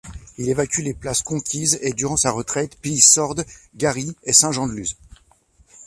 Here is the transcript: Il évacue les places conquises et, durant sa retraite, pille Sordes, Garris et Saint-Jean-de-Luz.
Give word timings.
Il 0.39 0.49
évacue 0.49 0.79
les 0.79 0.95
places 0.95 1.21
conquises 1.21 1.77
et, 1.83 1.93
durant 1.93 2.17
sa 2.17 2.31
retraite, 2.31 2.75
pille 2.77 2.99
Sordes, 3.01 3.45
Garris 3.75 4.15
et 4.23 4.33
Saint-Jean-de-Luz. 4.33 4.95